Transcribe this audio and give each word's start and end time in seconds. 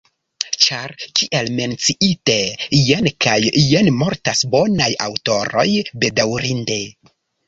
Ĉar, 0.67 0.91
kiel 1.17 1.49
menciite, 1.57 2.37
jen 2.77 3.09
kaj 3.25 3.35
jen 3.73 3.89
mortas 3.97 4.41
bonaj 4.55 4.87
aŭtoroj, 5.09 5.67
bedaŭrinde. 6.05 6.79